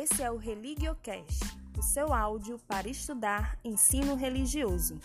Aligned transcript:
Esse 0.00 0.22
é 0.22 0.30
o 0.30 0.36
ReligioCast, 0.36 1.58
o 1.76 1.82
seu 1.82 2.14
áudio 2.14 2.56
para 2.68 2.88
estudar 2.88 3.58
ensino 3.64 4.14
religioso. 4.14 5.00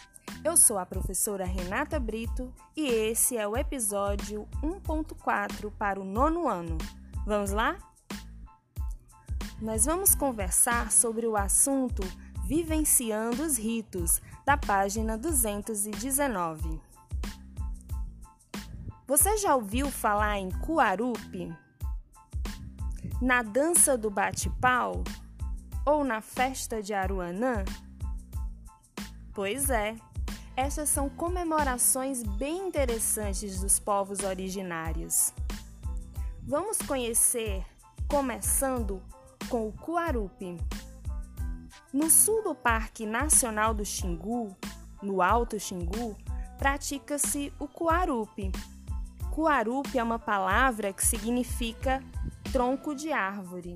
Eu 0.46 0.55
sou 0.55 0.77
a 0.77 0.85
professora 0.85 1.46
Renata 1.46 1.99
Brito 1.99 2.53
e 2.77 2.85
esse 2.85 3.35
é 3.35 3.47
o 3.47 3.58
episódio 3.58 4.47
1.4 4.62 5.71
para 5.79 5.99
o 5.99 6.05
nono 6.05 6.47
ano. 6.47 6.77
Vamos 7.26 7.49
lá? 7.49 7.76
Nós 9.59 9.85
vamos 9.85 10.13
conversar 10.13 10.91
sobre 10.91 11.25
o 11.25 11.35
assunto 11.35 12.03
Vivenciando 12.46 13.41
os 13.41 13.57
Ritos, 13.57 14.21
da 14.46 14.57
página 14.57 15.17
219. 15.17 16.80
Você 19.07 19.38
já 19.38 19.55
ouviu 19.55 19.90
falar 19.90 20.38
em 20.38 20.52
Kuarupi? 20.52 21.62
Na 23.23 23.41
dança 23.41 23.98
do 23.98 24.09
bate-pau? 24.09 25.02
Ou 25.86 26.04
na 26.04 26.20
festa 26.20 26.84
de 26.84 26.94
Aruanã? 26.94 27.63
Pois 29.34 29.70
é, 29.70 29.96
essas 30.58 30.90
são 30.90 31.08
comemorações 31.08 32.22
bem 32.22 32.68
interessantes 32.68 33.62
dos 33.62 33.80
povos 33.80 34.20
originários. 34.26 35.34
Vamos 36.46 36.80
conhecer, 36.80 37.66
começando 38.09 39.02
com 39.48 39.70
o 39.70 39.71
Kuarupi. 39.71 40.58
No 41.94 42.10
sul 42.10 42.44
do 42.44 42.54
Parque 42.54 43.05
Nacional 43.05 43.74
do 43.74 43.85
Xingu, 43.85 44.54
no 45.02 45.21
Alto 45.21 45.58
Xingu, 45.58 46.18
pratica-se 46.58 47.54
o 47.58 47.70
Kuarupi. 47.70 48.52
Kuarupi 49.32 49.98
é 49.98 50.04
uma 50.04 50.20
palavra 50.20 50.91
que 50.91 51.05
significa 51.05 52.04
tronco 52.54 52.93
de 52.93 53.12
árvore. 53.12 53.73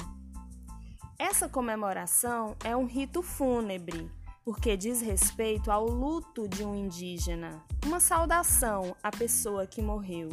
Essa 1.18 1.50
comemoração 1.50 2.56
é 2.64 2.76
um 2.76 2.86
rito 2.86 3.24
fúnebre, 3.24 4.08
porque 4.46 4.78
diz 4.78 5.02
respeito 5.02 5.72
ao 5.72 5.88
luto 5.88 6.48
de 6.48 6.64
um 6.64 6.76
indígena, 6.76 7.66
uma 7.84 8.00
saudação 8.00 8.96
à 9.02 9.10
pessoa 9.10 9.66
que 9.66 9.82
morreu. 9.82 10.30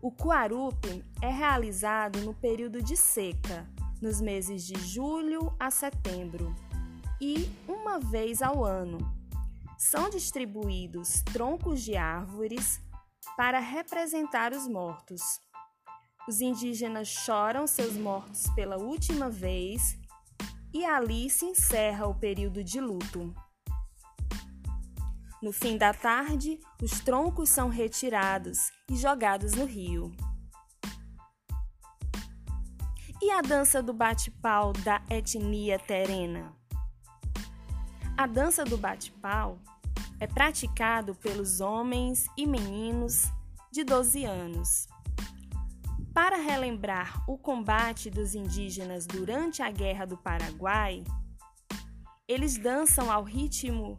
O 0.00 0.10
Kuarupi 0.10 1.04
é 1.20 1.28
realizado 1.28 2.22
no 2.22 2.32
período 2.32 2.82
de 2.82 2.96
seca, 2.96 3.68
nos 4.00 4.22
meses 4.22 4.64
de 4.64 4.80
julho 4.80 5.54
a 5.60 5.70
setembro 5.70 6.54
e 7.20 7.50
uma 7.68 8.00
vez 8.00 8.40
ao 8.40 8.64
ano. 8.64 8.96
São 9.76 10.08
distribuídos 10.08 11.20
troncos 11.20 11.82
de 11.82 11.98
árvores 11.98 12.80
para 13.36 13.60
representar 13.60 14.54
os 14.54 14.66
mortos. 14.66 15.44
Os 16.28 16.40
indígenas 16.40 17.06
choram 17.06 17.68
seus 17.68 17.96
mortos 17.96 18.50
pela 18.50 18.76
última 18.76 19.30
vez 19.30 19.96
e 20.74 20.84
ali 20.84 21.30
se 21.30 21.44
encerra 21.44 22.08
o 22.08 22.14
período 22.16 22.64
de 22.64 22.80
luto. 22.80 23.32
No 25.40 25.52
fim 25.52 25.78
da 25.78 25.94
tarde, 25.94 26.58
os 26.82 26.98
troncos 26.98 27.48
são 27.48 27.68
retirados 27.68 28.72
e 28.90 28.96
jogados 28.96 29.52
no 29.52 29.64
rio. 29.64 30.10
E 33.22 33.30
a 33.30 33.40
dança 33.40 33.80
do 33.80 33.92
bate-pau 33.92 34.72
da 34.72 35.00
etnia 35.08 35.78
terena? 35.78 36.52
A 38.16 38.26
dança 38.26 38.64
do 38.64 38.76
bate-pau 38.76 39.60
é 40.18 40.26
praticado 40.26 41.14
pelos 41.14 41.60
homens 41.60 42.26
e 42.36 42.46
meninos 42.46 43.30
de 43.70 43.84
12 43.84 44.24
anos. 44.24 44.88
Para 46.16 46.38
relembrar 46.38 47.22
o 47.28 47.36
combate 47.36 48.08
dos 48.08 48.34
indígenas 48.34 49.06
durante 49.06 49.62
a 49.62 49.70
Guerra 49.70 50.06
do 50.06 50.16
Paraguai, 50.16 51.04
eles 52.26 52.56
dançam 52.56 53.12
ao 53.12 53.22
ritmo 53.22 53.98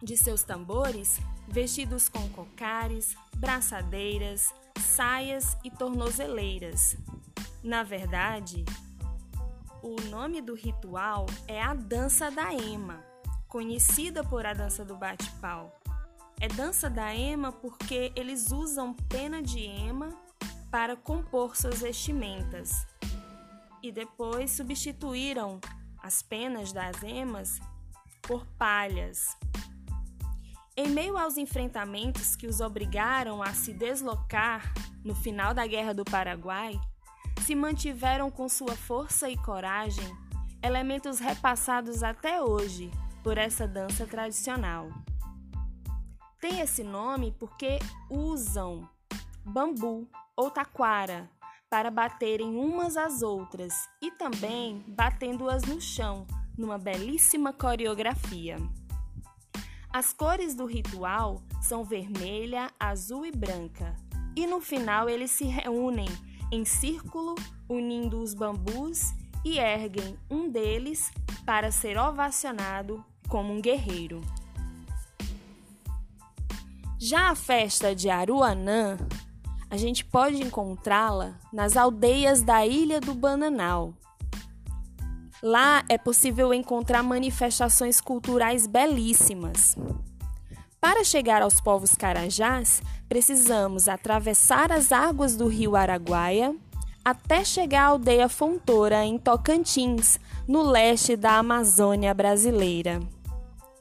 de 0.00 0.16
seus 0.16 0.44
tambores, 0.44 1.18
vestidos 1.48 2.08
com 2.08 2.28
cocares, 2.28 3.16
braçadeiras, 3.34 4.54
saias 4.78 5.56
e 5.64 5.72
tornozeleiras. 5.72 6.96
Na 7.64 7.82
verdade, 7.82 8.64
o 9.82 10.00
nome 10.02 10.40
do 10.40 10.54
ritual 10.54 11.26
é 11.48 11.60
a 11.60 11.74
dança 11.74 12.30
da 12.30 12.54
ema, 12.54 13.04
conhecida 13.48 14.22
por 14.22 14.46
a 14.46 14.54
dança 14.54 14.84
do 14.84 14.96
bate-pau. 14.96 15.76
É 16.40 16.46
dança 16.46 16.88
da 16.88 17.12
ema 17.12 17.50
porque 17.50 18.12
eles 18.14 18.52
usam 18.52 18.94
pena 18.94 19.42
de 19.42 19.58
ema 19.58 20.10
para 20.70 20.94
compor 20.94 21.56
suas 21.56 21.80
vestimentas 21.80 22.86
e 23.82 23.90
depois 23.90 24.52
substituíram 24.52 25.60
as 26.00 26.22
penas 26.22 26.72
das 26.72 27.02
emas 27.02 27.58
por 28.22 28.46
palhas. 28.58 29.36
Em 30.76 30.88
meio 30.88 31.18
aos 31.18 31.36
enfrentamentos 31.36 32.36
que 32.36 32.46
os 32.46 32.60
obrigaram 32.60 33.42
a 33.42 33.52
se 33.52 33.72
deslocar 33.72 34.72
no 35.04 35.16
final 35.16 35.52
da 35.52 35.66
Guerra 35.66 35.92
do 35.92 36.04
Paraguai, 36.04 36.80
se 37.44 37.56
mantiveram 37.56 38.30
com 38.30 38.48
sua 38.48 38.76
força 38.76 39.28
e 39.28 39.36
coragem, 39.36 40.16
elementos 40.62 41.18
repassados 41.18 42.04
até 42.04 42.40
hoje 42.40 42.92
por 43.24 43.38
essa 43.38 43.66
dança 43.66 44.06
tradicional. 44.06 44.88
Tem 46.40 46.60
esse 46.60 46.84
nome 46.84 47.34
porque 47.36 47.80
usam 48.08 48.88
bambu 49.44 50.08
ou 50.36 50.48
taquara 50.48 51.28
para 51.68 51.90
baterem 51.90 52.56
umas 52.56 52.96
às 52.96 53.22
outras 53.22 53.74
e 54.00 54.12
também 54.12 54.84
batendo-as 54.86 55.64
no 55.64 55.80
chão, 55.80 56.24
numa 56.56 56.78
belíssima 56.78 57.52
coreografia. 57.52 58.56
As 59.90 60.12
cores 60.12 60.54
do 60.54 60.64
ritual 60.64 61.42
são 61.60 61.82
vermelha, 61.82 62.70
azul 62.78 63.26
e 63.26 63.32
branca, 63.32 63.96
e 64.36 64.46
no 64.46 64.60
final 64.60 65.08
eles 65.08 65.32
se 65.32 65.44
reúnem 65.44 66.08
em 66.52 66.64
círculo, 66.64 67.34
unindo 67.68 68.22
os 68.22 68.32
bambus 68.32 69.12
e 69.44 69.58
erguem 69.58 70.16
um 70.30 70.48
deles 70.48 71.10
para 71.44 71.72
ser 71.72 71.98
ovacionado 71.98 73.04
como 73.28 73.52
um 73.52 73.60
guerreiro. 73.60 74.20
Já 76.98 77.30
a 77.30 77.34
festa 77.34 77.94
de 77.94 78.10
Aruanã, 78.10 78.98
a 79.70 79.76
gente 79.76 80.04
pode 80.04 80.42
encontrá-la 80.42 81.38
nas 81.52 81.76
aldeias 81.76 82.42
da 82.42 82.66
Ilha 82.66 83.00
do 83.00 83.14
Bananal, 83.14 83.94
Lá 85.42 85.84
é 85.88 85.96
possível 85.96 86.52
encontrar 86.52 87.02
manifestações 87.02 88.00
culturais 88.00 88.66
belíssimas. 88.66 89.76
Para 90.80 91.04
chegar 91.04 91.42
aos 91.42 91.60
povos 91.60 91.94
carajás, 91.94 92.82
precisamos 93.08 93.88
atravessar 93.88 94.72
as 94.72 94.90
águas 94.90 95.36
do 95.36 95.46
rio 95.46 95.76
Araguaia 95.76 96.54
até 97.04 97.44
chegar 97.44 97.82
à 97.82 97.86
aldeia 97.86 98.28
Fontoura, 98.28 99.04
em 99.04 99.16
Tocantins, 99.16 100.18
no 100.46 100.62
leste 100.62 101.16
da 101.16 101.38
Amazônia 101.38 102.12
brasileira. 102.12 103.00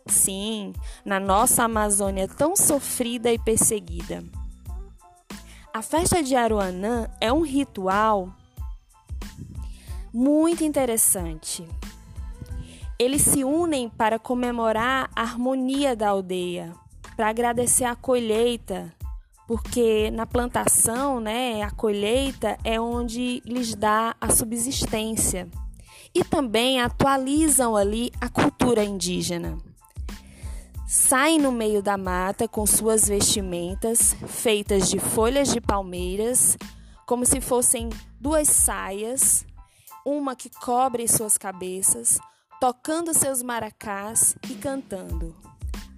Sim, 0.09 0.73
na 1.06 1.19
nossa 1.19 1.63
Amazônia 1.63 2.28
tão 2.28 2.56
sofrida 2.56 3.31
e 3.31 3.38
perseguida. 3.38 4.23
A 5.73 5.81
festa 5.81 6.23
de 6.23 6.35
Aruanã 6.35 7.07
é 7.22 7.31
um 7.31 7.41
ritual 7.41 8.34
muito 10.13 10.63
interessante. 10.63 11.68
Eles 12.97 13.22
se 13.22 13.44
unem 13.44 13.88
para 13.88 14.18
comemorar 14.18 15.12
a 15.15 15.21
harmonia 15.21 15.95
da 15.95 16.09
aldeia, 16.09 16.74
para 17.15 17.30
agradecer 17.30 17.83
a 17.83 17.95
colheita, 17.95 18.92
porque 19.48 20.09
na 20.09 20.25
plantação, 20.25 21.19
né, 21.19 21.62
a 21.62 21.69
colheita 21.69 22.57
é 22.63 22.81
onde 22.81 23.44
lhes 23.45 23.75
dá 23.75 24.15
a 24.19 24.31
subsistência. 24.31 25.48
E 26.15 26.24
também 26.24 26.81
atualizam 26.81 27.75
ali 27.75 28.12
a 28.19 28.27
cultura 28.27 28.83
indígena. 28.83 29.59
Saem 30.88 31.38
no 31.38 31.51
meio 31.51 31.84
da 31.84 31.98
mata 31.98 32.48
com 32.48 32.66
suas 32.66 33.10
vestimentas 33.10 34.16
feitas 34.25 34.89
de 34.89 34.98
folhas 35.00 35.50
de 35.50 35.60
palmeiras, 35.60 36.57
como 37.06 37.25
se 37.25 37.42
fossem 37.42 37.89
duas 38.19 38.48
saias 38.48 39.45
uma 40.06 40.38
que 40.38 40.50
cobre 40.50 41.06
suas 41.06 41.38
cabeças, 41.38 42.18
tocando 42.62 43.13
seus 43.13 43.44
maracás 43.44 44.38
e 44.50 44.56
cantando. 44.56 45.36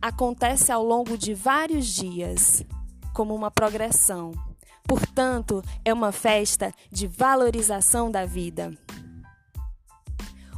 Acontece 0.02 0.72
ao 0.72 0.84
longo 0.84 1.16
de 1.16 1.36
vários 1.36 1.86
dias, 1.86 2.66
como 3.14 3.36
uma 3.36 3.52
progressão. 3.52 4.32
Portanto, 4.88 5.62
é 5.86 5.94
uma 5.94 6.12
festa 6.12 6.74
de 6.92 7.06
valorização 7.06 8.10
da 8.10 8.26
vida. 8.26 8.76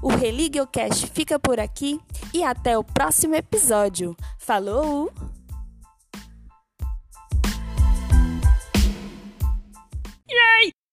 O 0.02 0.10
ReligioCast 0.10 1.08
fica 1.08 1.38
por 1.38 1.60
aqui 1.60 2.00
e 2.34 2.44
até 2.44 2.78
o 2.78 2.84
próximo 2.84 3.36
episódio. 3.36 4.16
Falou! 4.40 5.31